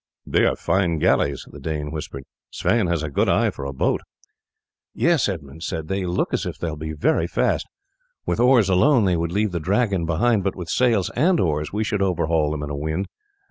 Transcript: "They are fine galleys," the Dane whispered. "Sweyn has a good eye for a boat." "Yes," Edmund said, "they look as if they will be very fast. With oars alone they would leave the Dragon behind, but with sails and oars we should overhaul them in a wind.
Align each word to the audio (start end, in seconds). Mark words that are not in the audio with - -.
"They 0.25 0.45
are 0.47 0.55
fine 0.55 0.97
galleys," 0.97 1.45
the 1.51 1.59
Dane 1.59 1.91
whispered. 1.91 2.23
"Sweyn 2.49 2.87
has 2.87 3.03
a 3.03 3.09
good 3.11 3.29
eye 3.29 3.51
for 3.51 3.65
a 3.65 3.71
boat." 3.71 4.01
"Yes," 4.95 5.29
Edmund 5.29 5.61
said, 5.61 5.89
"they 5.89 6.07
look 6.07 6.33
as 6.33 6.43
if 6.47 6.57
they 6.57 6.69
will 6.71 6.75
be 6.75 6.93
very 6.93 7.27
fast. 7.27 7.67
With 8.25 8.39
oars 8.39 8.67
alone 8.67 9.05
they 9.05 9.15
would 9.15 9.31
leave 9.31 9.51
the 9.51 9.59
Dragon 9.59 10.07
behind, 10.07 10.43
but 10.43 10.55
with 10.55 10.69
sails 10.69 11.11
and 11.11 11.39
oars 11.39 11.71
we 11.71 11.83
should 11.83 12.01
overhaul 12.01 12.49
them 12.49 12.63
in 12.63 12.71
a 12.71 12.75
wind. 12.75 13.09